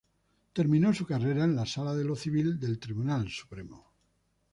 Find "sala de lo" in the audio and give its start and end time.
1.67-2.15